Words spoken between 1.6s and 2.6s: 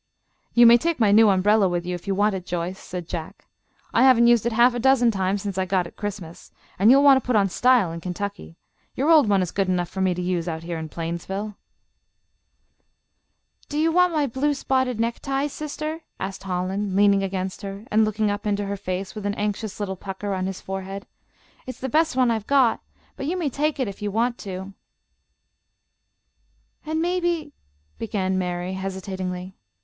with you, if you want it,